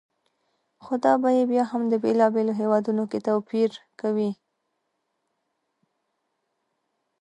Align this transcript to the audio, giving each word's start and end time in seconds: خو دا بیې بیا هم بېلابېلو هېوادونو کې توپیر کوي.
خو 0.83 0.93
دا 1.03 1.13
بیې 1.23 1.43
بیا 1.51 1.63
هم 1.71 1.81
بېلابېلو 2.03 2.53
هېوادونو 2.61 3.03
کې 3.11 3.19
توپیر 3.27 3.71
کوي. 3.99 4.31